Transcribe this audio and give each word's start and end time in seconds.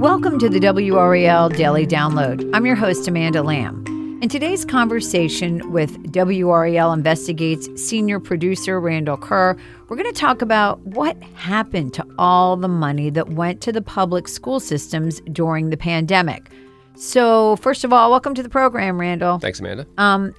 Welcome 0.00 0.38
to 0.38 0.48
the 0.48 0.60
WRAL 0.60 1.56
Daily 1.56 1.84
Download. 1.84 2.48
I'm 2.54 2.64
your 2.64 2.76
host, 2.76 3.08
Amanda 3.08 3.42
Lamb. 3.42 3.84
In 4.22 4.28
today's 4.28 4.64
conversation 4.64 5.72
with 5.72 6.00
WRAL 6.12 6.94
Investigates 6.94 7.68
senior 7.74 8.20
producer 8.20 8.78
Randall 8.78 9.16
Kerr, 9.16 9.56
we're 9.88 9.96
going 9.96 10.12
to 10.12 10.20
talk 10.20 10.40
about 10.40 10.78
what 10.82 11.20
happened 11.34 11.94
to 11.94 12.06
all 12.16 12.56
the 12.56 12.68
money 12.68 13.10
that 13.10 13.30
went 13.30 13.60
to 13.62 13.72
the 13.72 13.82
public 13.82 14.28
school 14.28 14.60
systems 14.60 15.20
during 15.32 15.70
the 15.70 15.76
pandemic. 15.76 16.48
So, 16.94 17.56
first 17.56 17.82
of 17.82 17.92
all, 17.92 18.08
welcome 18.08 18.34
to 18.34 18.42
the 18.42 18.48
program, 18.48 19.00
Randall. 19.00 19.40
Thanks, 19.40 19.58
Amanda. 19.58 19.84
Um, 19.98 20.32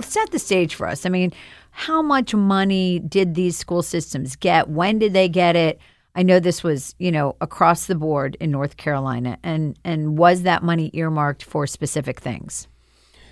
set 0.00 0.30
the 0.30 0.38
stage 0.38 0.76
for 0.76 0.88
us. 0.88 1.04
I 1.04 1.10
mean, 1.10 1.30
how 1.72 2.00
much 2.00 2.34
money 2.34 3.00
did 3.00 3.34
these 3.34 3.58
school 3.58 3.82
systems 3.82 4.34
get? 4.34 4.70
When 4.70 4.98
did 4.98 5.12
they 5.12 5.28
get 5.28 5.56
it? 5.56 5.78
I 6.14 6.22
know 6.22 6.38
this 6.38 6.62
was, 6.62 6.94
you 6.98 7.10
know, 7.10 7.36
across 7.40 7.86
the 7.86 7.94
board 7.94 8.36
in 8.38 8.50
North 8.50 8.76
Carolina, 8.76 9.38
and 9.42 9.78
and 9.84 10.16
was 10.16 10.42
that 10.42 10.62
money 10.62 10.90
earmarked 10.92 11.42
for 11.42 11.66
specific 11.66 12.20
things? 12.20 12.68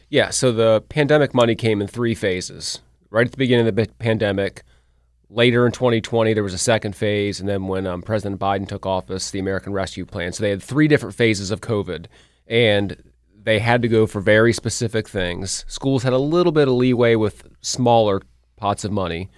Yeah, 0.08 0.30
so 0.30 0.52
the 0.52 0.82
pandemic 0.88 1.32
money 1.34 1.54
came 1.54 1.80
in 1.80 1.86
three 1.86 2.14
phases. 2.14 2.80
Right 3.10 3.26
at 3.26 3.30
the 3.30 3.38
beginning 3.38 3.68
of 3.68 3.74
the 3.74 3.86
pandemic, 3.98 4.62
later 5.30 5.64
in 5.66 5.72
2020, 5.72 6.34
there 6.34 6.42
was 6.42 6.54
a 6.54 6.58
second 6.58 6.96
phase, 6.96 7.40
and 7.40 7.48
then 7.48 7.66
when 7.66 7.86
um, 7.86 8.02
President 8.02 8.40
Biden 8.40 8.68
took 8.68 8.84
office, 8.84 9.30
the 9.30 9.38
American 9.38 9.72
Rescue 9.72 10.04
Plan. 10.04 10.32
So 10.32 10.42
they 10.42 10.50
had 10.50 10.62
three 10.62 10.88
different 10.88 11.14
phases 11.14 11.50
of 11.50 11.60
COVID, 11.60 12.06
and 12.46 13.02
they 13.42 13.58
had 13.58 13.82
to 13.82 13.88
go 13.88 14.06
for 14.06 14.20
very 14.20 14.52
specific 14.52 15.08
things. 15.08 15.64
Schools 15.68 16.02
had 16.02 16.12
a 16.12 16.18
little 16.18 16.52
bit 16.52 16.68
of 16.68 16.74
leeway 16.74 17.14
with 17.14 17.44
smaller 17.60 18.22
pots 18.56 18.84
of 18.84 18.92
money, 18.92 19.30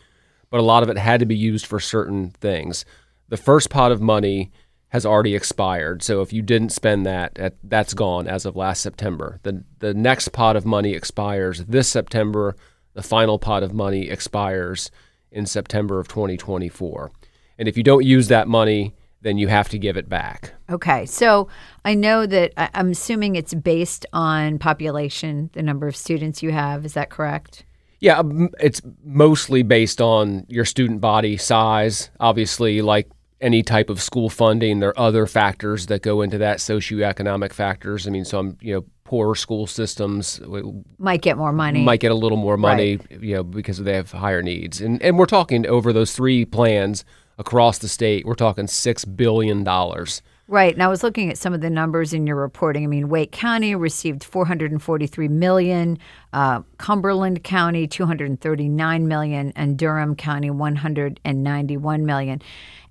but 0.51 0.61
a 0.61 0.63
lot 0.63 0.83
of 0.83 0.89
it 0.89 0.99
had 0.99 1.21
to 1.21 1.27
be 1.27 1.37
used 1.37 1.67
for 1.67 1.81
certain 1.81 2.31
things. 2.31 2.85
The 3.29 3.37
first 3.37 3.71
pot 3.71 3.93
of 3.93 4.01
money 4.01 4.53
has 4.89 5.05
already 5.05 5.35
expired. 5.35 6.03
So 6.03 6.21
if 6.21 6.33
you 6.33 6.41
didn't 6.41 6.71
spend 6.71 7.05
that, 7.05 7.55
that's 7.65 7.95
gone 7.95 8.29
as 8.29 8.47
of 8.47 8.55
last 8.55 8.81
September. 8.81 9.41
The 9.43 9.65
the 9.81 9.93
next 9.93 10.29
pot 10.29 10.55
of 10.55 10.65
money 10.65 10.93
expires 10.93 11.65
this 11.65 11.89
September. 11.89 12.55
The 12.93 13.03
final 13.03 13.39
pot 13.41 13.65
of 13.65 13.75
money 13.75 14.09
expires 14.09 14.91
in 15.33 15.47
September 15.47 15.99
of 15.99 16.07
2024. 16.07 17.11
And 17.59 17.69
if 17.69 17.77
you 17.77 17.83
don't 17.83 18.05
use 18.05 18.29
that 18.29 18.47
money, 18.47 18.95
then 19.21 19.37
you 19.37 19.49
have 19.49 19.69
to 19.71 19.79
give 19.79 19.97
it 19.97 20.09
back. 20.09 20.53
Okay. 20.71 21.07
So 21.07 21.49
I 21.85 21.95
know 21.95 22.27
that 22.27 22.53
I'm 22.57 22.91
assuming 22.91 23.35
it's 23.35 23.55
based 23.55 24.07
on 24.13 24.59
population, 24.59 25.51
the 25.55 25.63
number 25.63 25.89
of 25.89 25.97
students 25.97 26.43
you 26.43 26.53
have. 26.53 26.85
Is 26.85 26.95
that 26.95 27.11
correct? 27.11 27.65
Yeah, 28.05 28.19
um, 28.19 28.51
it's 28.61 28.83
mostly 29.03 29.63
based 29.63 29.99
on 29.99 30.45
your 30.47 30.67
student 30.67 31.01
body 31.01 31.39
size. 31.39 32.11
Obviously, 32.21 32.83
like 32.83 33.09
any 33.41 33.63
type 33.63 33.89
of 33.89 34.03
school 34.03 34.29
funding. 34.29 34.81
There 34.81 34.91
are 34.91 34.99
other 34.99 35.27
factors 35.27 35.87
that 35.87 36.03
go 36.03 36.21
into 36.21 36.37
that, 36.37 36.59
socioeconomic 36.59 37.55
factors. 37.55 38.07
I 38.07 38.11
mean, 38.11 38.27
some 38.27 38.59
you 38.61 38.75
know 38.75 38.85
poor 39.05 39.35
school 39.35 39.67
systems 39.67 40.39
uh, 40.41 40.61
might 40.99 41.23
get 41.23 41.39
more 41.39 41.51
money, 41.51 41.83
might 41.83 42.01
get 42.01 42.13
a 42.13 42.15
little 42.15 42.37
more 42.37 42.59
money, 42.59 42.99
right. 42.99 43.23
you 43.23 43.37
know, 43.37 43.43
because 43.43 43.79
they 43.79 43.95
have 43.95 44.13
higher 44.13 44.43
needs. 44.43 44.83
And 44.83 45.01
and 45.01 45.19
we're 45.19 45.25
talking 45.25 45.67
over 45.67 45.91
those 45.91 46.13
three 46.13 46.45
plans 46.45 47.07
across 47.39 47.79
the 47.79 47.89
state. 47.89 48.27
We're 48.27 48.35
talking 48.35 48.67
six 48.67 49.07
billion 49.07 49.65
dollars. 49.65 50.21
Right. 50.47 50.75
And 50.75 50.83
I 50.83 50.89
was 50.89 51.03
looking 51.03 51.31
at 51.31 51.39
some 51.39 51.55
of 51.55 51.63
the 51.63 51.71
numbers 51.71 52.13
in 52.13 52.27
your 52.27 52.37
reporting. 52.37 52.85
I 52.85 52.87
mean, 52.87 53.09
Wake 53.09 53.33
County 53.33 53.75
received 53.75 54.23
443 54.23 55.29
million, 55.29 55.99
uh, 56.35 56.61
Cumberland 56.77 57.43
County 57.43 57.87
239 57.87 59.09
million, 59.09 59.53
and 59.57 59.79
Durham 59.79 60.15
County 60.15 60.51
191 60.51 62.05
million. 62.05 62.43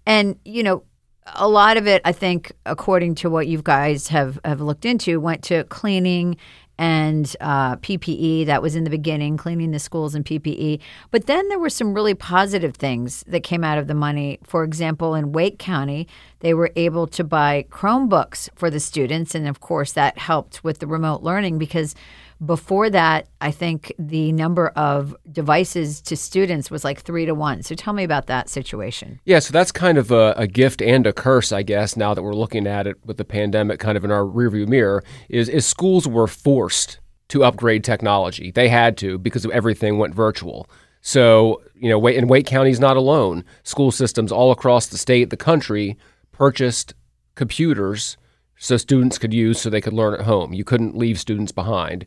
And, 0.08 0.40
you 0.44 0.63
know, 0.63 0.84
a 1.36 1.47
lot 1.47 1.78
of 1.78 1.88
it, 1.88 2.02
I 2.03 2.12
think, 2.12 2.52
according 2.66 3.16
to 3.16 3.30
what 3.30 3.47
you 3.47 3.62
guys 3.62 4.08
have, 4.08 4.40
have 4.44 4.59
looked 4.59 4.84
into, 4.84 5.19
went 5.19 5.44
to 5.44 5.63
cleaning 5.66 6.38
and 6.78 7.35
uh, 7.39 7.75
PPE. 7.78 8.45
That 8.45 8.61
was 8.61 8.75
in 8.75 8.84
the 8.84 8.89
beginning, 8.89 9.38
cleaning 9.38 9.72
the 9.72 9.79
schools 9.79 10.16
and 10.16 10.25
PPE. 10.25 10.79
But 11.11 11.28
then 11.28 11.47
there 11.50 11.59
were 11.59 11.69
some 11.69 11.94
really 11.94 12.13
positive 12.13 12.75
things 12.75 13.23
that 13.28 13.44
came 13.44 13.63
out 13.63 13.78
of 13.78 13.88
the 13.88 13.94
money. 13.94 14.39
For 14.44 14.63
example, 14.63 15.16
in 15.16 15.31
Wake 15.31 15.59
County, 15.59 16.07
they 16.39 16.53
were 16.53 16.72
able 16.75 17.07
to 17.07 17.23
buy 17.23 17.66
Chromebooks 17.69 18.50
for 18.56 18.69
the 18.69 18.79
students. 18.79 19.35
And 19.35 19.47
of 19.47 19.59
course, 19.59 19.94
that 19.94 20.17
helped 20.17 20.63
with 20.63 20.79
the 20.79 20.88
remote 20.88 21.22
learning 21.22 21.57
because 21.57 21.95
before 22.46 22.90
that, 22.90 23.28
I 23.42 23.52
think 23.52 23.94
the 23.98 24.31
number 24.31 24.70
of 24.70 25.16
devices 25.31 26.02
to 26.02 26.16
students 26.16 26.70
was 26.70 26.84
like 26.84 27.02
three 27.02 27.26
to 27.26 27.34
one. 27.34 27.62
So 27.64 27.76
tell 27.76 27.94
me 27.94 28.04
about 28.04 28.28
that 28.28 28.50
situation. 28.50 29.20
Yeah, 29.26 29.40
so 29.40 29.52
that's 29.52 29.72
kind 29.72 29.98
of 29.98 30.12
a, 30.12 30.34
a, 30.36 30.48
gift 30.48 30.81
and 30.81 31.06
a 31.06 31.14
curse, 31.14 31.52
I 31.52 31.64
guess, 31.64 31.96
now 31.96 32.14
that 32.14 32.24
we're 32.24 32.34
looking 32.34 32.68
at 32.68 32.88
it 32.88 32.98
with 33.06 33.18
the 33.18 33.26
pandemic 33.26 33.80
kind 33.80 33.98
of 33.98 34.04
in 34.04 34.12
our 34.12 34.24
rearview 34.24 34.68
mirror, 34.68 35.04
is, 35.30 35.48
is 35.48 35.66
schools 35.66 36.08
were 36.08 36.28
forced 36.28 37.00
to 37.30 37.44
upgrade 37.44 37.84
technology. 37.84 38.52
They 38.52 38.70
had 38.70 38.98
to 38.98 39.18
because 39.18 39.46
everything 39.48 39.98
went 39.98 40.14
virtual. 40.14 40.68
So, 41.02 41.62
you 41.75 41.90
know, 41.90 42.08
and 42.08 42.30
Wake 42.30 42.46
County 42.46 42.70
is 42.70 42.80
not 42.80 42.98
alone. 42.98 43.44
School 43.64 43.92
systems 43.92 44.31
all 44.31 44.52
across 44.52 44.88
the 44.88 44.98
state, 44.98 45.30
the 45.30 45.38
country, 45.38 45.98
purchased 46.31 46.94
computers 47.36 48.18
so 48.58 48.78
students 48.78 49.18
could 49.18 49.34
use 49.34 49.60
so 49.60 49.70
they 49.70 49.81
could 49.81 49.94
learn 49.94 50.14
at 50.14 50.22
home. 50.22 50.54
You 50.54 50.64
couldn't 50.64 50.96
leave 50.96 51.20
students 51.20 51.52
behind 51.52 52.06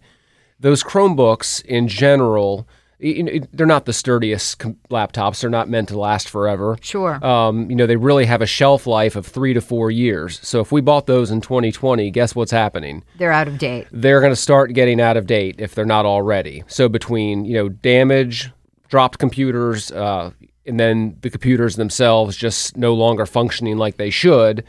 those 0.61 0.83
Chromebooks 0.83 1.65
in 1.65 1.89
general, 1.89 2.67
they're 2.99 3.67
not 3.67 3.84
the 3.84 3.93
sturdiest 3.93 4.59
laptops. 4.91 5.41
They're 5.41 5.50
not 5.50 5.69
meant 5.69 5.89
to 5.89 5.99
last 5.99 6.31
forever. 6.31 6.78
Sure. 6.81 7.25
Um, 7.25 7.69
you 7.71 7.77
know, 7.77 7.87
they 7.87 7.97
really 7.97 8.25
have 8.25 8.41
a 8.41 8.47
shelf 8.47 8.87
life 8.87 9.17
of 9.17 9.27
three 9.27 9.53
to 9.53 9.61
four 9.61 9.91
years. 9.91 10.41
So 10.43 10.61
if 10.61 10.72
we 10.72 10.81
bought 10.81 11.06
those 11.06 11.31
in 11.31 11.43
2020, 11.43 12.11
guess 12.11 12.34
what's 12.34 12.53
happening? 12.53 13.05
They're 13.19 13.33
out 13.33 13.49
of 13.49 13.59
date. 13.59 13.87
They're 13.93 14.21
going 14.21 14.33
to 14.33 14.37
start 14.37 14.72
getting 14.72 15.00
out 15.00 15.17
of 15.19 15.27
date 15.27 15.56
if 15.59 15.75
they're 15.75 15.84
not 15.84 16.06
already. 16.06 16.65
So 16.69 16.88
between 16.88 17.44
you 17.44 17.55
know 17.55 17.69
damage, 17.69 18.50
dropped 18.88 19.19
computers, 19.19 19.93
uh, 19.93 20.31
and 20.65 20.81
then 20.81 21.19
the 21.21 21.31
computers 21.31 21.77
themselves 21.77 22.37
just 22.37 22.77
no 22.77 22.94
longer 22.94 23.27
functioning 23.27 23.77
like 23.77 23.99
they 23.99 24.11
should, 24.11 24.65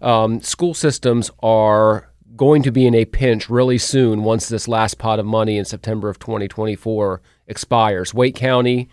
um, 0.00 0.40
school 0.40 0.72
systems 0.72 1.30
are 1.42 2.11
going 2.36 2.62
to 2.62 2.72
be 2.72 2.86
in 2.86 2.94
a 2.94 3.04
pinch 3.04 3.48
really 3.50 3.78
soon 3.78 4.24
once 4.24 4.48
this 4.48 4.68
last 4.68 4.98
pot 4.98 5.18
of 5.18 5.26
money 5.26 5.58
in 5.58 5.64
September 5.64 6.08
of 6.08 6.18
2024 6.18 7.20
expires. 7.46 8.14
Wake 8.14 8.34
County 8.34 8.88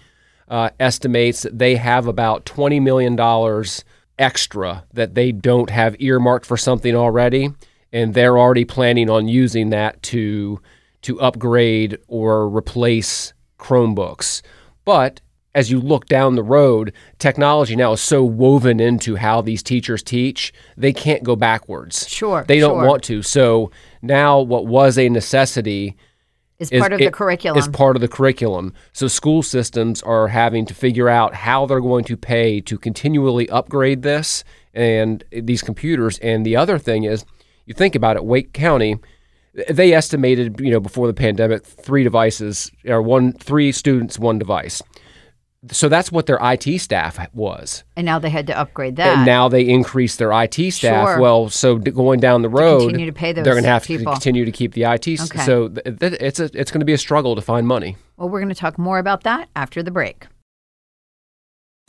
uh, 0.48 0.70
estimates 0.80 1.44
that 1.44 1.58
they 1.58 1.76
have 1.76 2.08
about 2.08 2.46
$20 2.46 2.82
million 2.82 3.16
extra 4.18 4.84
that 4.94 5.16
they 5.16 5.32
don't 5.32 5.70
have 5.70 5.96
earmarked 6.00 6.46
for 6.46 6.58
something 6.58 6.96
already, 6.96 7.50
and 7.94 8.14
they're 8.14 8.38
already 8.38 8.66
planning 8.66 9.10
on 9.10 9.28
using 9.28 9.70
that 9.70 10.02
to 10.04 10.60
to 11.02 11.20
upgrade 11.22 11.98
or 12.10 12.50
replace 12.50 13.34
Chromebooks. 13.58 14.42
But 14.84 15.22
as 15.60 15.70
you 15.70 15.82
look 15.82 16.06
down 16.06 16.36
the 16.36 16.44
road, 16.44 16.94
technology 17.18 17.76
now 17.76 17.92
is 17.92 18.00
so 18.00 18.24
woven 18.24 18.80
into 18.80 19.18
how 19.18 19.42
these 19.42 19.62
teachers 19.62 20.02
teach, 20.02 20.54
they 20.78 20.94
can't 20.94 21.22
go 21.22 21.36
backwards. 21.36 22.08
Sure. 22.08 22.46
They 22.48 22.60
don't 22.60 22.80
sure. 22.80 22.88
want 22.88 23.04
to. 23.04 23.22
So 23.22 23.70
now 24.02 24.40
what 24.40 24.66
was 24.66 24.98
a 24.98 25.10
necessity 25.10 25.98
is, 26.60 26.70
part 26.72 26.94
of 26.94 27.02
it, 27.02 27.06
the 27.06 27.12
curriculum. 27.12 27.60
Is 27.60 27.68
part 27.68 27.98
of 27.98 28.02
the 28.02 28.08
curriculum. 28.08 28.74
So 28.94 29.10
school 29.10 29.44
systems 29.44 30.02
are 30.02 30.30
having 30.30 30.66
to 30.68 30.74
figure 30.74 31.10
out 31.10 31.36
how 31.36 31.66
they're 31.66 31.82
going 31.82 32.06
to 32.06 32.16
pay 32.16 32.62
to 32.62 32.78
continually 32.78 33.50
upgrade 33.50 34.02
this 34.02 34.46
and 34.74 35.26
these 35.30 35.62
computers. 35.62 36.20
And 36.20 36.46
the 36.46 36.56
other 36.56 36.80
thing 36.80 37.04
is, 37.04 37.26
you 37.66 37.74
think 37.74 37.96
about 37.96 38.16
it, 38.16 38.24
Wake 38.24 38.54
County, 38.54 38.98
they 39.70 39.94
estimated, 39.94 40.62
you 40.62 40.72
know, 40.72 40.80
before 40.80 41.08
the 41.08 41.14
pandemic, 41.14 41.66
three 41.66 42.06
devices 42.06 42.72
or 42.86 43.02
one, 43.02 43.34
three 43.34 43.74
students, 43.74 44.18
one 44.18 44.40
device 44.40 44.82
so 45.72 45.90
that's 45.90 46.12
what 46.12 46.26
their 46.26 46.40
IT 46.42 46.80
staff 46.80 47.20
was. 47.34 47.84
And 47.98 48.06
now 48.06 48.18
they 48.18 48.30
had 48.30 48.48
to 48.48 48.58
upgrade 48.58 48.96
that. 48.96 49.18
And 49.18 49.26
now 49.26 49.50
they 49.50 49.68
increased 49.68 50.18
their 50.18 50.32
IT 50.32 50.56
staff. 50.72 51.08
Sure. 51.08 51.20
Well, 51.20 51.50
so 51.50 51.78
going 51.78 52.22
down 52.22 52.42
the 52.42 52.50
road, 52.50 52.80
continue 52.82 53.08
to 53.08 53.12
pay 53.12 53.34
those 53.34 53.44
they're 53.44 53.54
going 53.54 53.66
to 53.66 53.70
have 53.70 53.84
people. 53.84 54.06
to 54.06 54.12
continue 54.12 54.46
to 54.46 54.52
keep 54.52 54.74
the 54.74 54.84
IT. 54.84 55.08
Okay. 55.08 55.46
So 55.46 55.68
th- 55.68 56.00
th- 56.00 56.14
it's 56.14 56.40
a, 56.40 56.50
it's 56.54 56.72
going 56.72 56.80
to 56.80 56.86
be 56.86 56.94
a 56.94 56.98
struggle 56.98 57.36
to 57.36 57.42
find 57.42 57.68
money. 57.68 57.98
Well, 58.16 58.30
we're 58.30 58.40
going 58.40 58.50
to 58.50 58.56
talk 58.56 58.78
more 58.78 59.00
about 59.00 59.24
that 59.24 59.50
after 59.56 59.84
the 59.84 59.92
break. 59.92 60.28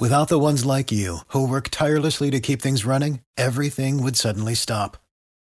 Without 0.01 0.29
the 0.29 0.39
ones 0.39 0.65
like 0.65 0.91
you, 0.91 1.19
who 1.29 1.47
work 1.47 1.69
tirelessly 1.69 2.31
to 2.31 2.41
keep 2.41 2.63
things 2.63 2.87
running, 2.87 3.21
everything 3.37 4.03
would 4.03 4.17
suddenly 4.17 4.55
stop. 4.55 4.97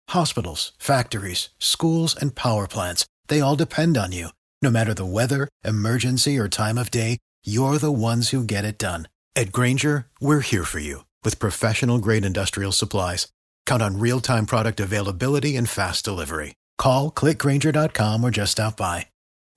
Hospitals, 0.10 0.74
factories, 0.80 1.50
schools, 1.60 2.16
and 2.16 2.34
power 2.36 2.68
plants, 2.68 3.06
they 3.28 3.40
all 3.40 3.56
depend 3.56 3.98
on 3.98 4.12
you. 4.12 4.30
No 4.62 4.72
matter 4.72 4.94
the 4.94 5.06
weather, 5.06 5.48
emergency, 5.64 6.40
or 6.40 6.50
time 6.50 6.80
of 6.80 6.90
day, 6.90 7.20
you're 7.45 7.78
the 7.78 7.92
ones 7.92 8.30
who 8.30 8.44
get 8.44 8.66
it 8.66 8.80
done. 8.80 9.07
At 9.36 9.51
Grainger, 9.51 10.07
we're 10.19 10.39
here 10.39 10.63
for 10.63 10.80
you 10.80 11.06
with 11.24 11.38
professional 11.38 12.00
grade 12.00 12.25
industrial 12.25 12.72
supplies. 12.72 13.28
Count 13.68 13.84
on 13.84 14.00
real 14.00 14.19
time 14.19 14.48
product 14.48 14.80
availability 14.80 15.56
and 15.56 15.69
fast 15.69 16.04
delivery. 16.04 16.56
Call 16.80 17.12
clickgrainger.com 17.12 18.24
or 18.24 18.31
just 18.31 18.54
stop 18.54 18.75
by. 18.75 19.07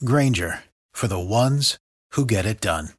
Grainger 0.04 0.64
for 0.92 1.08
the 1.08 1.18
ones 1.18 1.78
who 2.12 2.26
get 2.26 2.44
it 2.44 2.60
done. 2.60 2.90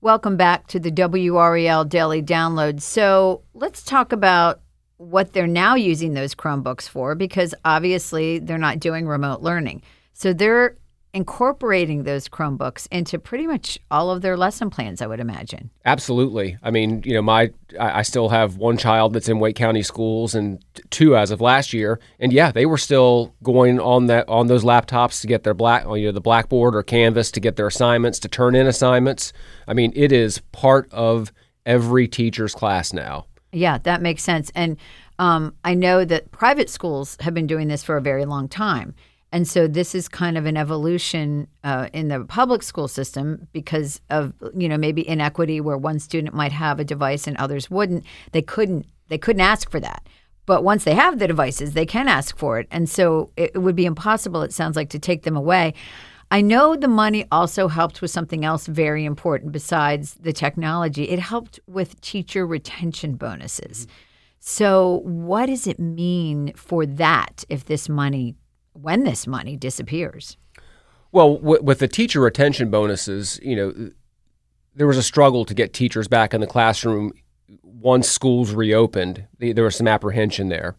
Welcome 0.00 0.36
back 0.36 0.68
to 0.68 0.78
the 0.78 0.92
WRAL 0.92 1.88
Daily 1.88 2.22
Download. 2.22 2.80
So 2.80 3.42
let's 3.52 3.82
talk 3.82 4.12
about 4.12 4.60
what 4.96 5.32
they're 5.32 5.48
now 5.48 5.74
using 5.74 6.14
those 6.14 6.36
Chromebooks 6.36 6.88
for 6.88 7.16
because 7.16 7.52
obviously 7.64 8.38
they're 8.38 8.58
not 8.58 8.78
doing 8.78 9.08
remote 9.08 9.40
learning. 9.40 9.82
So 10.12 10.32
they're 10.32 10.76
incorporating 11.14 12.04
those 12.04 12.28
Chromebooks 12.28 12.86
into 12.90 13.18
pretty 13.18 13.46
much 13.46 13.78
all 13.90 14.10
of 14.10 14.20
their 14.20 14.36
lesson 14.36 14.70
plans, 14.70 15.00
I 15.00 15.06
would 15.06 15.20
imagine. 15.20 15.70
Absolutely. 15.84 16.58
I 16.62 16.70
mean, 16.70 17.02
you 17.04 17.14
know, 17.14 17.22
my 17.22 17.50
I, 17.80 18.02
still 18.02 18.28
have 18.28 18.56
one 18.56 18.76
child 18.76 19.14
that's 19.14 19.28
in 19.28 19.38
Wake 19.38 19.56
County 19.56 19.82
schools 19.82 20.34
and 20.34 20.62
two 20.90 21.16
as 21.16 21.30
of 21.30 21.40
last 21.40 21.72
year, 21.72 21.98
and 22.18 22.32
yeah, 22.32 22.52
they 22.52 22.66
were 22.66 22.78
still 22.78 23.34
going 23.42 23.80
on 23.80 24.06
that 24.06 24.28
on 24.28 24.46
those 24.46 24.64
laptops 24.64 25.20
to 25.22 25.26
get 25.26 25.44
their 25.44 25.54
black, 25.54 25.84
you 25.84 26.06
know, 26.06 26.12
the 26.12 26.20
Blackboard 26.20 26.76
or 26.76 26.82
Canvas 26.82 27.30
to 27.32 27.40
get 27.40 27.56
their 27.56 27.66
assignments 27.66 28.18
to 28.20 28.28
turn 28.28 28.54
in 28.54 28.66
assignments. 28.66 29.32
I 29.66 29.74
mean, 29.74 29.92
it 29.94 30.12
is 30.12 30.40
part 30.52 30.88
of 30.92 31.32
every 31.64 32.06
teacher's 32.06 32.54
class 32.54 32.92
now. 32.92 33.26
Yeah, 33.52 33.78
that 33.78 34.02
makes 34.02 34.22
sense. 34.22 34.52
And 34.54 34.76
um, 35.18 35.54
I 35.64 35.74
know 35.74 36.04
that 36.04 36.30
private 36.30 36.70
schools 36.70 37.16
have 37.20 37.34
been 37.34 37.46
doing 37.46 37.68
this 37.68 37.82
for 37.82 37.96
a 37.96 38.02
very 38.02 38.24
long 38.24 38.48
time. 38.48 38.94
And 39.30 39.46
so 39.46 39.66
this 39.66 39.94
is 39.94 40.08
kind 40.08 40.38
of 40.38 40.46
an 40.46 40.56
evolution 40.56 41.48
uh, 41.62 41.88
in 41.92 42.08
the 42.08 42.24
public 42.24 42.62
school 42.62 42.88
system 42.88 43.46
because 43.52 44.00
of 44.10 44.32
you 44.56 44.68
know 44.68 44.78
maybe 44.78 45.06
inequity 45.06 45.60
where 45.60 45.76
one 45.76 45.98
student 45.98 46.34
might 46.34 46.52
have 46.52 46.80
a 46.80 46.84
device 46.84 47.26
and 47.26 47.36
others 47.36 47.70
wouldn't. 47.70 48.04
They 48.32 48.42
couldn't 48.42 48.86
they 49.08 49.18
couldn't 49.18 49.40
ask 49.40 49.70
for 49.70 49.80
that. 49.80 50.06
But 50.46 50.64
once 50.64 50.84
they 50.84 50.94
have 50.94 51.18
the 51.18 51.26
devices, 51.26 51.74
they 51.74 51.84
can 51.84 52.08
ask 52.08 52.38
for 52.38 52.58
it. 52.58 52.68
And 52.70 52.88
so 52.88 53.30
it, 53.36 53.52
it 53.54 53.58
would 53.58 53.76
be 53.76 53.84
impossible, 53.84 54.40
it 54.40 54.54
sounds 54.54 54.76
like, 54.76 54.88
to 54.90 54.98
take 54.98 55.24
them 55.24 55.36
away. 55.36 55.74
I 56.30 56.40
know 56.40 56.74
the 56.74 56.88
money 56.88 57.26
also 57.30 57.68
helped 57.68 58.00
with 58.00 58.10
something 58.10 58.46
else 58.46 58.66
very 58.66 59.04
important 59.04 59.52
besides 59.52 60.14
the 60.14 60.32
technology. 60.32 61.04
It 61.04 61.18
helped 61.18 61.60
with 61.66 62.00
teacher 62.00 62.46
retention 62.46 63.16
bonuses. 63.16 63.86
So, 64.40 65.00
what 65.04 65.46
does 65.46 65.66
it 65.66 65.78
mean 65.78 66.52
for 66.54 66.86
that 66.86 67.44
if 67.48 67.64
this 67.66 67.88
money 67.88 68.34
when 68.80 69.04
this 69.04 69.26
money 69.26 69.56
disappears. 69.56 70.36
Well, 71.10 71.38
with 71.38 71.78
the 71.78 71.88
teacher 71.88 72.20
retention 72.20 72.70
bonuses, 72.70 73.40
you 73.42 73.56
know, 73.56 73.90
there 74.74 74.86
was 74.86 74.98
a 74.98 75.02
struggle 75.02 75.44
to 75.46 75.54
get 75.54 75.72
teachers 75.72 76.06
back 76.06 76.34
in 76.34 76.40
the 76.40 76.46
classroom 76.46 77.12
once 77.62 78.08
schools 78.08 78.52
reopened. 78.52 79.26
There 79.38 79.64
was 79.64 79.76
some 79.76 79.88
apprehension 79.88 80.48
there. 80.48 80.76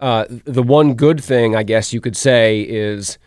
Uh, 0.00 0.24
the 0.28 0.64
one 0.64 0.94
good 0.94 1.22
thing, 1.22 1.54
I 1.54 1.62
guess 1.62 1.92
you 1.92 2.00
could 2.00 2.16
say, 2.16 2.62
is 2.62 3.18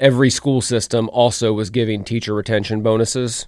every 0.00 0.30
school 0.30 0.60
system 0.60 1.08
also 1.10 1.52
was 1.52 1.70
giving 1.70 2.02
teacher 2.02 2.34
retention 2.34 2.82
bonuses 2.82 3.46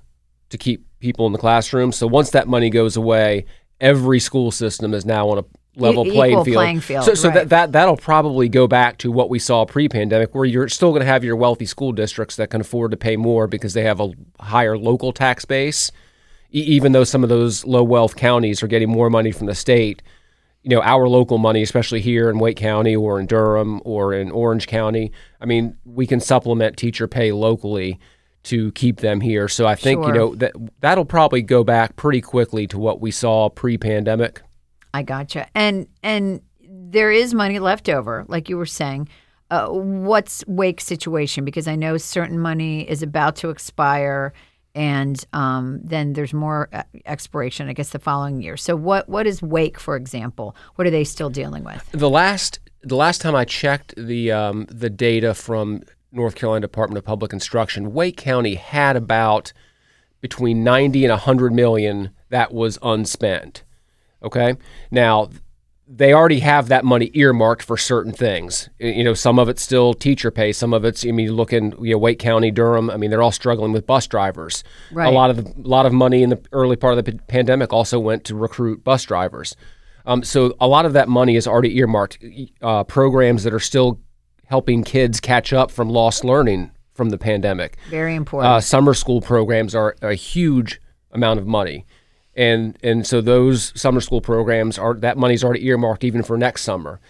to 0.50 0.56
keep 0.56 0.86
people 1.00 1.26
in 1.26 1.32
the 1.32 1.38
classroom. 1.38 1.90
So 1.90 2.06
once 2.06 2.30
that 2.30 2.46
money 2.46 2.70
goes 2.70 2.96
away, 2.96 3.44
every 3.80 4.20
school 4.20 4.52
system 4.52 4.94
is 4.94 5.04
now 5.04 5.28
on 5.30 5.38
a 5.38 5.44
level 5.76 6.06
E- 6.06 6.10
playing 6.12 6.44
field. 6.44 6.56
playing 6.56 6.80
field, 6.80 7.04
So, 7.04 7.14
so 7.14 7.30
that, 7.30 7.48
that 7.48 7.72
that'll 7.72 7.96
probably 7.96 8.48
go 8.48 8.66
back 8.66 8.98
to 8.98 9.10
what 9.10 9.28
we 9.30 9.38
saw 9.38 9.64
pre-pandemic, 9.64 10.34
where 10.34 10.44
you're 10.44 10.68
still 10.68 10.90
going 10.90 11.00
to 11.00 11.06
have 11.06 11.24
your 11.24 11.36
wealthy 11.36 11.66
school 11.66 11.92
districts 11.92 12.36
that 12.36 12.50
can 12.50 12.60
afford 12.60 12.90
to 12.92 12.96
pay 12.96 13.16
more 13.16 13.46
because 13.46 13.74
they 13.74 13.82
have 13.82 14.00
a 14.00 14.12
higher 14.40 14.78
local 14.78 15.12
tax 15.12 15.44
base. 15.44 15.90
E- 16.52 16.58
even 16.60 16.92
though 16.92 17.04
some 17.04 17.22
of 17.22 17.28
those 17.28 17.64
low 17.64 17.82
wealth 17.82 18.16
counties 18.16 18.62
are 18.62 18.68
getting 18.68 18.88
more 18.90 19.10
money 19.10 19.32
from 19.32 19.46
the 19.48 19.54
state, 19.54 20.02
you 20.62 20.70
know, 20.70 20.80
our 20.82 21.08
local 21.08 21.36
money, 21.38 21.60
especially 21.62 22.00
here 22.00 22.30
in 22.30 22.38
Wake 22.38 22.56
County 22.56 22.96
or 22.96 23.20
in 23.20 23.26
Durham 23.26 23.82
or 23.84 24.14
in 24.14 24.30
Orange 24.30 24.66
County, 24.66 25.12
I 25.40 25.44
mean, 25.44 25.76
we 25.84 26.06
can 26.06 26.20
supplement 26.20 26.76
teacher 26.78 27.06
pay 27.06 27.32
locally 27.32 27.98
to 28.44 28.72
keep 28.72 28.98
them 29.00 29.20
here. 29.20 29.48
So 29.48 29.66
I 29.66 29.74
think, 29.74 30.02
Sure. 30.04 30.08
you 30.08 30.18
know, 30.20 30.34
that 30.36 30.52
that'll 30.80 31.04
probably 31.04 31.42
go 31.42 31.64
back 31.64 31.96
pretty 31.96 32.20
quickly 32.20 32.66
to 32.68 32.78
what 32.78 33.00
we 33.00 33.10
saw 33.10 33.48
pre-pandemic. 33.50 34.40
I 34.94 35.02
gotcha. 35.02 35.48
And 35.56 35.88
and 36.04 36.40
there 36.62 37.10
is 37.10 37.34
money 37.34 37.58
left 37.58 37.88
over, 37.88 38.24
like 38.28 38.48
you 38.48 38.56
were 38.56 38.64
saying. 38.64 39.08
Uh, 39.50 39.68
what's 39.68 40.42
Wake's 40.46 40.84
situation? 40.84 41.44
Because 41.44 41.68
I 41.68 41.76
know 41.76 41.98
certain 41.98 42.38
money 42.38 42.88
is 42.88 43.02
about 43.02 43.36
to 43.36 43.50
expire, 43.50 44.32
and 44.74 45.22
um, 45.32 45.80
then 45.82 46.14
there's 46.14 46.32
more 46.32 46.68
uh, 46.72 46.84
expiration, 47.04 47.68
I 47.68 47.74
guess, 47.74 47.90
the 47.90 47.98
following 47.98 48.40
year. 48.40 48.56
So 48.56 48.76
what 48.76 49.08
what 49.08 49.26
is 49.26 49.42
Wake, 49.42 49.80
for 49.80 49.96
example? 49.96 50.54
What 50.76 50.86
are 50.86 50.90
they 50.90 51.04
still 51.04 51.28
dealing 51.28 51.64
with? 51.64 51.90
The 51.90 52.08
last 52.08 52.60
the 52.82 52.96
last 52.96 53.20
time 53.20 53.34
I 53.34 53.44
checked 53.44 53.94
the 53.96 54.30
um, 54.30 54.66
the 54.70 54.90
data 54.90 55.34
from 55.34 55.82
North 56.12 56.36
Carolina 56.36 56.60
Department 56.62 56.98
of 56.98 57.04
Public 57.04 57.32
Instruction, 57.32 57.92
Wake 57.92 58.16
County 58.16 58.54
had 58.54 58.94
about 58.94 59.52
between 60.20 60.62
90 60.62 61.04
and 61.04 61.10
100 61.10 61.52
million 61.52 62.10
that 62.30 62.54
was 62.54 62.78
unspent. 62.80 63.63
Okay? 64.24 64.54
Now 64.90 65.30
they 65.86 66.14
already 66.14 66.40
have 66.40 66.68
that 66.68 66.84
money 66.84 67.10
earmarked 67.12 67.62
for 67.62 67.76
certain 67.76 68.12
things. 68.12 68.70
You 68.78 69.04
know, 69.04 69.12
some 69.14 69.38
of 69.38 69.48
it's 69.50 69.62
still 69.62 69.92
teacher 69.92 70.30
pay, 70.30 70.52
some 70.52 70.72
of 70.72 70.84
it's 70.84 71.04
I 71.04 71.10
mean, 71.10 71.26
you 71.26 71.34
look 71.34 71.52
in 71.52 71.74
you 71.80 71.92
know, 71.92 71.98
Wake 71.98 72.18
County, 72.18 72.50
Durham. 72.50 72.90
I 72.90 72.96
mean, 72.96 73.10
they're 73.10 73.22
all 73.22 73.32
struggling 73.32 73.72
with 73.72 73.86
bus 73.86 74.06
drivers. 74.06 74.64
Right. 74.90 75.06
A 75.06 75.10
lot 75.10 75.30
of 75.30 75.38
a 75.38 75.52
lot 75.56 75.84
of 75.86 75.92
money 75.92 76.22
in 76.22 76.30
the 76.30 76.40
early 76.52 76.76
part 76.76 76.96
of 76.96 77.04
the 77.04 77.12
p- 77.12 77.18
pandemic 77.28 77.72
also 77.72 78.00
went 78.00 78.24
to 78.24 78.34
recruit 78.34 78.82
bus 78.82 79.04
drivers. 79.04 79.54
Um, 80.06 80.22
so 80.22 80.54
a 80.60 80.66
lot 80.66 80.86
of 80.86 80.92
that 80.94 81.08
money 81.08 81.36
is 81.36 81.46
already 81.46 81.76
earmarked. 81.78 82.18
Uh, 82.60 82.84
programs 82.84 83.44
that 83.44 83.54
are 83.54 83.60
still 83.60 84.00
helping 84.46 84.84
kids 84.84 85.20
catch 85.20 85.52
up 85.52 85.70
from 85.70 85.88
lost 85.88 86.24
learning 86.24 86.70
from 86.92 87.10
the 87.10 87.18
pandemic. 87.18 87.76
Very 87.90 88.14
important. 88.14 88.52
Uh, 88.52 88.60
summer 88.60 88.94
school 88.94 89.20
programs 89.20 89.74
are 89.74 89.96
a 90.02 90.14
huge 90.14 90.80
amount 91.12 91.40
of 91.40 91.46
money, 91.46 91.86
and 92.36 92.78
and 92.82 93.06
so 93.06 93.20
those 93.20 93.72
summer 93.80 94.00
school 94.00 94.20
programs 94.20 94.78
are 94.78 94.94
that 94.94 95.16
money's 95.16 95.44
already 95.44 95.66
earmarked 95.66 96.04
even 96.04 96.22
for 96.22 96.36
next 96.36 96.62
summer. 96.62 97.00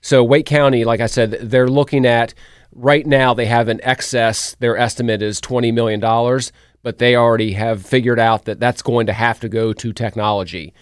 So 0.00 0.22
Wake 0.22 0.46
County, 0.46 0.84
like 0.84 1.00
I 1.00 1.06
said, 1.06 1.32
they're 1.40 1.68
looking 1.68 2.04
at 2.04 2.34
right 2.72 3.06
now 3.06 3.32
they 3.32 3.46
have 3.46 3.68
an 3.68 3.80
excess. 3.82 4.54
Their 4.58 4.76
estimate 4.76 5.22
is 5.22 5.40
twenty 5.40 5.72
million 5.72 6.00
dollars, 6.00 6.52
but 6.82 6.98
they 6.98 7.16
already 7.16 7.52
have 7.52 7.84
figured 7.84 8.18
out 8.18 8.44
that 8.44 8.60
that's 8.60 8.82
going 8.82 9.06
to 9.06 9.12
have 9.12 9.40
to 9.40 9.48
go 9.48 9.72
to 9.72 9.92
technology. 9.92 10.74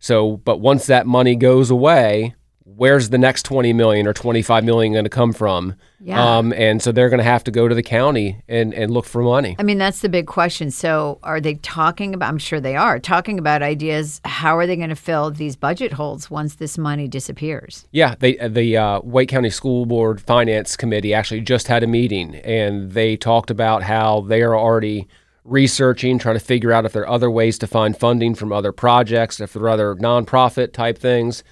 So, 0.00 0.38
but 0.38 0.60
once 0.60 0.86
that 0.86 1.06
money 1.06 1.36
goes 1.36 1.70
away, 1.70 2.34
where's 2.64 3.10
the 3.10 3.18
next 3.18 3.44
20 3.44 3.72
million 3.72 4.06
or 4.06 4.12
25 4.12 4.64
million 4.64 4.92
going 4.92 5.04
to 5.04 5.10
come 5.10 5.32
from? 5.32 5.74
Yeah. 6.00 6.38
Um, 6.38 6.52
and 6.54 6.82
so 6.82 6.92
they're 6.92 7.08
going 7.08 7.18
to 7.18 7.24
have 7.24 7.44
to 7.44 7.50
go 7.50 7.68
to 7.68 7.74
the 7.74 7.82
county 7.82 8.42
and, 8.48 8.74
and 8.74 8.90
look 8.90 9.04
for 9.04 9.22
money. 9.22 9.56
I 9.58 9.62
mean, 9.62 9.78
that's 9.78 10.00
the 10.00 10.08
big 10.08 10.26
question. 10.26 10.70
So, 10.70 11.18
are 11.22 11.40
they 11.40 11.54
talking 11.54 12.14
about? 12.14 12.28
I'm 12.28 12.38
sure 12.38 12.60
they 12.60 12.76
are 12.76 12.98
talking 12.98 13.38
about 13.38 13.62
ideas. 13.62 14.20
How 14.24 14.56
are 14.56 14.66
they 14.66 14.76
going 14.76 14.88
to 14.88 14.96
fill 14.96 15.30
these 15.30 15.56
budget 15.56 15.92
holes 15.92 16.30
once 16.30 16.56
this 16.56 16.78
money 16.78 17.08
disappears? 17.08 17.86
Yeah, 17.92 18.14
they 18.18 18.36
the 18.36 18.76
uh, 18.76 19.00
Wake 19.02 19.28
County 19.28 19.50
School 19.50 19.86
Board 19.86 20.20
Finance 20.20 20.76
Committee 20.76 21.14
actually 21.14 21.40
just 21.40 21.68
had 21.68 21.82
a 21.82 21.86
meeting, 21.86 22.36
and 22.36 22.92
they 22.92 23.16
talked 23.16 23.50
about 23.50 23.82
how 23.82 24.22
they 24.22 24.42
are 24.42 24.56
already 24.56 25.06
researching, 25.44 26.18
trying 26.18 26.36
to 26.36 26.44
figure 26.44 26.72
out 26.72 26.86
if 26.86 26.92
there 26.92 27.02
are 27.02 27.08
other 27.08 27.30
ways 27.30 27.58
to 27.58 27.66
find 27.66 27.96
funding 27.96 28.34
from 28.34 28.52
other 28.52 28.72
projects, 28.72 29.40
if 29.40 29.52
there 29.52 29.62
are 29.64 29.68
other 29.68 29.94
nonprofit 29.96 30.72
type 30.72 30.96
things, 30.96 31.44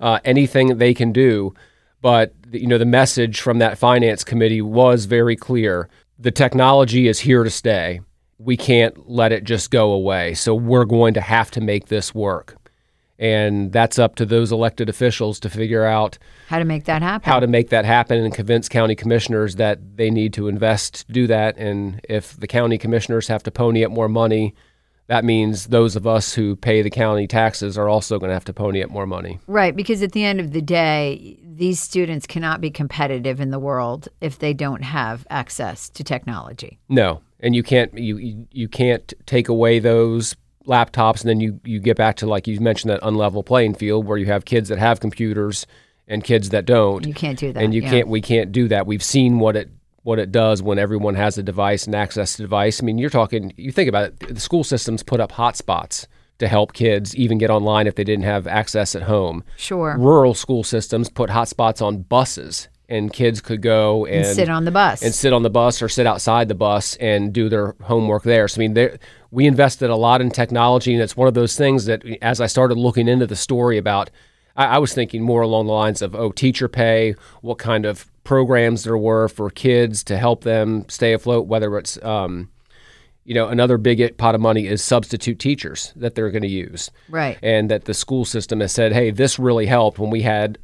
uh, 0.00 0.18
anything 0.24 0.78
they 0.78 0.94
can 0.94 1.12
do. 1.12 1.54
But 2.02 2.34
you 2.50 2.66
know, 2.66 2.78
the 2.78 2.84
message 2.84 3.40
from 3.40 3.58
that 3.58 3.78
finance 3.78 4.24
committee 4.24 4.62
was 4.62 5.04
very 5.04 5.36
clear: 5.36 5.88
the 6.18 6.30
technology 6.30 7.08
is 7.08 7.20
here 7.20 7.44
to 7.44 7.50
stay. 7.50 8.00
We 8.38 8.56
can't 8.56 9.08
let 9.08 9.32
it 9.32 9.44
just 9.44 9.70
go 9.70 9.92
away. 9.92 10.34
So 10.34 10.54
we're 10.54 10.86
going 10.86 11.12
to 11.14 11.20
have 11.20 11.50
to 11.52 11.60
make 11.60 11.88
this 11.88 12.14
work. 12.14 12.56
And 13.18 13.70
that's 13.70 13.98
up 13.98 14.14
to 14.14 14.24
those 14.24 14.50
elected 14.50 14.88
officials 14.88 15.38
to 15.40 15.50
figure 15.50 15.84
out 15.84 16.16
How 16.48 16.58
to 16.58 16.64
make 16.64 16.84
that 16.84 17.02
happen? 17.02 17.30
how 17.30 17.38
to 17.38 17.46
make 17.46 17.68
that 17.68 17.84
happen 17.84 18.24
and 18.24 18.34
convince 18.34 18.66
county 18.66 18.94
commissioners 18.94 19.56
that 19.56 19.98
they 19.98 20.10
need 20.10 20.32
to 20.34 20.48
invest 20.48 21.06
to 21.06 21.12
do 21.12 21.26
that. 21.26 21.58
And 21.58 22.00
if 22.08 22.34
the 22.40 22.46
county 22.46 22.78
commissioners 22.78 23.28
have 23.28 23.42
to 23.42 23.50
pony 23.50 23.84
up 23.84 23.92
more 23.92 24.08
money, 24.08 24.54
that 25.10 25.24
means 25.24 25.66
those 25.66 25.96
of 25.96 26.06
us 26.06 26.32
who 26.34 26.54
pay 26.54 26.82
the 26.82 26.88
county 26.90 27.26
taxes 27.26 27.76
are 27.76 27.88
also 27.88 28.16
going 28.20 28.30
to 28.30 28.34
have 28.34 28.44
to 28.44 28.52
pony 28.52 28.80
up 28.80 28.90
more 28.90 29.06
money. 29.06 29.40
Right, 29.48 29.74
because 29.74 30.04
at 30.04 30.12
the 30.12 30.22
end 30.24 30.38
of 30.38 30.52
the 30.52 30.62
day, 30.62 31.36
these 31.42 31.80
students 31.80 32.28
cannot 32.28 32.60
be 32.60 32.70
competitive 32.70 33.40
in 33.40 33.50
the 33.50 33.58
world 33.58 34.08
if 34.20 34.38
they 34.38 34.54
don't 34.54 34.82
have 34.82 35.26
access 35.28 35.88
to 35.90 36.04
technology. 36.04 36.78
No, 36.88 37.22
and 37.40 37.56
you 37.56 37.64
can't 37.64 37.92
you 37.98 38.46
you- 38.52 38.68
can't 38.68 39.12
take 39.26 39.48
away 39.48 39.80
those 39.80 40.36
laptops 40.66 41.22
and 41.22 41.28
then 41.28 41.40
you 41.40 41.58
you 41.64 41.80
get 41.80 41.96
back 41.96 42.14
to 42.16 42.26
like 42.26 42.46
you 42.46 42.60
mentioned 42.60 42.90
that 42.92 43.00
unlevel 43.02 43.44
playing 43.44 43.74
field 43.74 44.06
where 44.06 44.16
you 44.18 44.26
have 44.26 44.44
kids 44.44 44.68
that 44.68 44.78
have 44.78 45.00
computers 45.00 45.66
and 46.06 46.22
kids 46.22 46.50
that 46.50 46.66
don't 46.66 47.04
You 47.06 47.14
can't 47.14 47.38
do 47.38 47.52
that. 47.52 47.60
and 47.62 47.74
you 47.74 47.82
yeah. 47.82 47.90
can't 47.90 48.08
we 48.08 48.20
can't 48.20 48.52
do 48.52 48.68
that 48.68 48.86
we've 48.86 49.02
seen 49.02 49.38
what 49.40 49.56
it 49.56 49.70
what 50.02 50.18
it 50.18 50.32
does 50.32 50.62
when 50.62 50.78
everyone 50.78 51.14
has 51.14 51.36
a 51.38 51.42
device 51.42 51.86
and 51.86 51.94
access 51.94 52.36
to 52.36 52.42
device 52.42 52.82
i 52.82 52.84
mean 52.84 52.98
you're 52.98 53.10
talking 53.10 53.52
you 53.56 53.70
think 53.72 53.88
about 53.88 54.04
it 54.04 54.18
the 54.34 54.40
school 54.40 54.64
systems 54.64 55.02
put 55.02 55.20
up 55.20 55.32
hotspots 55.32 56.06
to 56.38 56.48
help 56.48 56.72
kids 56.72 57.14
even 57.16 57.36
get 57.36 57.50
online 57.50 57.86
if 57.86 57.94
they 57.96 58.04
didn't 58.04 58.24
have 58.24 58.46
access 58.46 58.94
at 58.94 59.02
home 59.02 59.44
Sure. 59.56 59.96
rural 59.98 60.32
school 60.34 60.64
systems 60.64 61.08
put 61.10 61.28
hotspots 61.30 61.82
on 61.82 61.98
buses 62.02 62.68
and 62.88 63.12
kids 63.12 63.40
could 63.40 63.62
go 63.62 64.04
and, 64.06 64.24
And 64.26 64.34
sit 64.34 64.48
on 64.48 64.64
the 64.64 64.72
bus. 64.72 65.00
and 65.02 65.14
sit 65.14 65.32
on 65.32 65.42
the 65.44 65.50
bus 65.50 65.80
or 65.80 65.88
sit 65.88 66.06
outside 66.08 66.48
the 66.48 66.56
bus 66.56 66.96
and 66.96 67.32
do 67.32 67.48
their 67.48 67.76
homework 67.84 68.24
there. 68.24 68.48
So 68.48 68.60
I 68.60 68.66
mean, 68.66 68.98
we 69.30 69.46
invested 69.46 69.90
a 69.90 69.94
lot 69.94 70.20
in 70.20 70.28
technology, 70.32 70.92
and 70.92 71.00
it's 71.00 71.16
one 71.16 71.28
of 71.28 71.34
those 71.34 71.54
things 71.56 71.84
that 71.84 72.02
as 72.20 72.40
I 72.40 72.46
started 72.46 72.76
looking 72.76 73.06
into 73.06 73.28
the 73.28 73.36
story 73.36 73.78
about, 73.78 74.10
I, 74.56 74.66
I 74.66 74.78
was 74.78 74.92
thinking 74.92 75.22
more 75.22 75.40
along 75.42 75.66
the 75.66 75.72
lines 75.72 76.02
of 76.02 76.16
oh, 76.16 76.32
teacher 76.32 76.66
pay, 76.66 77.14
what 77.42 77.58
kind 77.58 77.86
of 77.86 78.09
programs 78.24 78.84
there 78.84 78.98
were 78.98 79.28
for 79.28 79.50
kids 79.50 80.04
to 80.04 80.16
help 80.16 80.44
them 80.44 80.84
stay 80.88 81.12
afloat, 81.12 81.46
whether 81.46 81.76
it's 81.78 82.02
um, 82.04 82.50
you 83.24 83.34
know, 83.34 83.48
another 83.48 83.78
big 83.78 84.16
pot 84.16 84.34
of 84.34 84.40
money 84.40 84.66
is 84.66 84.82
substitute 84.82 85.38
teachers 85.38 85.92
that 85.96 86.14
they're 86.14 86.30
going 86.30 86.42
to 86.42 86.48
use 86.48 86.90
Right. 87.08 87.38
and 87.42 87.70
that 87.70 87.84
the 87.84 87.94
school 87.94 88.24
system 88.24 88.60
has 88.60 88.72
said, 88.72 88.92
hey, 88.92 89.10
this 89.10 89.38
really 89.38 89.66
helped 89.66 89.98
when 89.98 90.10
we 90.10 90.22
had 90.22 90.58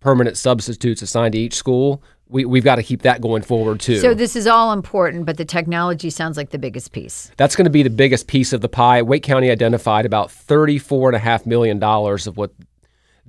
permanent 0.00 0.36
substitutes 0.36 1.02
assigned 1.02 1.32
to 1.32 1.38
each 1.38 1.54
school. 1.54 2.02
We, 2.28 2.44
we've 2.44 2.64
got 2.64 2.76
to 2.76 2.82
keep 2.82 3.02
that 3.02 3.20
going 3.20 3.42
forward 3.42 3.80
too. 3.80 3.98
So 3.98 4.14
this 4.14 4.36
is 4.36 4.46
all 4.46 4.72
important, 4.72 5.26
but 5.26 5.36
the 5.36 5.44
technology 5.44 6.10
sounds 6.10 6.36
like 6.36 6.50
the 6.50 6.58
biggest 6.58 6.92
piece. 6.92 7.30
That's 7.36 7.56
going 7.56 7.64
to 7.66 7.70
be 7.70 7.82
the 7.82 7.90
biggest 7.90 8.26
piece 8.26 8.52
of 8.52 8.60
the 8.62 8.68
pie. 8.68 9.02
Wake 9.02 9.22
County 9.22 9.50
identified 9.50 10.06
about 10.06 10.28
$34.5 10.28 11.46
million 11.46 11.82
of 11.82 12.36
what 12.36 12.52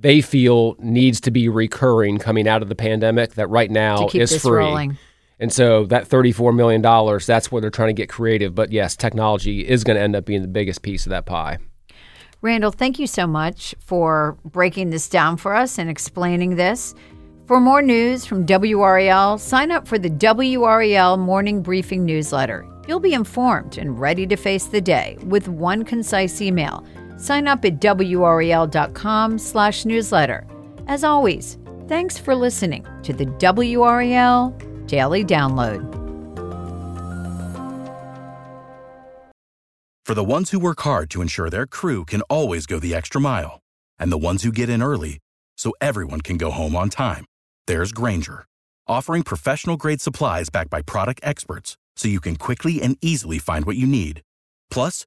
they 0.04 0.20
feel 0.20 0.76
needs 0.80 1.18
to 1.18 1.30
be 1.30 1.48
recurring 1.48 2.18
coming 2.18 2.46
out 2.46 2.60
of 2.60 2.68
the 2.68 2.74
pandemic 2.74 3.36
that 3.36 3.46
right 3.46 3.70
now 3.70 4.06
is 4.12 4.38
free. 4.42 4.58
rolling. 4.58 4.98
And 5.40 5.50
so 5.50 5.86
that 5.86 6.06
$34 6.06 6.54
million, 6.54 6.82
that's 7.26 7.50
where 7.50 7.62
they're 7.62 7.70
trying 7.70 7.88
to 7.88 7.94
get 7.94 8.10
creative. 8.10 8.54
But 8.54 8.70
yes, 8.70 8.96
technology 8.96 9.66
is 9.66 9.82
going 9.82 9.96
to 9.96 10.02
end 10.02 10.14
up 10.14 10.26
being 10.26 10.42
the 10.42 10.48
biggest 10.48 10.82
piece 10.82 11.06
of 11.06 11.10
that 11.10 11.24
pie. 11.24 11.56
Randall, 12.42 12.70
thank 12.70 12.98
you 12.98 13.06
so 13.06 13.26
much 13.26 13.74
for 13.78 14.36
breaking 14.44 14.90
this 14.90 15.08
down 15.08 15.38
for 15.38 15.54
us 15.54 15.78
and 15.78 15.88
explaining 15.88 16.56
this. 16.56 16.94
For 17.46 17.58
more 17.58 17.80
news 17.80 18.26
from 18.26 18.44
WRAL, 18.44 19.40
sign 19.40 19.70
up 19.70 19.88
for 19.88 19.98
the 19.98 20.10
WRAL 20.10 21.18
Morning 21.18 21.62
Briefing 21.62 22.04
newsletter. 22.04 22.68
You'll 22.86 23.00
be 23.00 23.14
informed 23.14 23.78
and 23.78 23.98
ready 23.98 24.26
to 24.26 24.36
face 24.36 24.66
the 24.66 24.82
day 24.82 25.16
with 25.22 25.48
one 25.48 25.82
concise 25.82 26.42
email. 26.42 26.84
Sign 27.16 27.48
up 27.48 27.64
at 27.64 27.80
wral.com 27.80 29.38
slash 29.38 29.84
newsletter. 29.84 30.46
As 30.86 31.04
always, 31.04 31.58
thanks 31.88 32.18
for 32.18 32.34
listening 32.34 32.86
to 33.02 33.12
the 33.12 33.26
WRAL 33.26 34.86
Daily 34.86 35.24
Download. 35.24 36.04
For 40.04 40.12
the 40.12 40.22
ones 40.22 40.50
who 40.50 40.58
work 40.58 40.80
hard 40.82 41.08
to 41.10 41.22
ensure 41.22 41.48
their 41.48 41.66
crew 41.66 42.04
can 42.04 42.20
always 42.22 42.66
go 42.66 42.78
the 42.78 42.94
extra 42.94 43.18
mile, 43.20 43.60
and 43.98 44.12
the 44.12 44.18
ones 44.18 44.42
who 44.42 44.52
get 44.52 44.68
in 44.68 44.82
early 44.82 45.18
so 45.56 45.72
everyone 45.80 46.20
can 46.20 46.36
go 46.36 46.50
home 46.50 46.76
on 46.76 46.90
time, 46.90 47.24
there's 47.66 47.90
Grainger, 47.90 48.44
offering 48.86 49.22
professional 49.22 49.78
grade 49.78 50.02
supplies 50.02 50.50
backed 50.50 50.68
by 50.68 50.82
product 50.82 51.20
experts 51.22 51.78
so 51.96 52.08
you 52.08 52.20
can 52.20 52.36
quickly 52.36 52.82
and 52.82 52.98
easily 53.00 53.38
find 53.38 53.64
what 53.64 53.76
you 53.76 53.86
need. 53.86 54.20
Plus, 54.70 55.06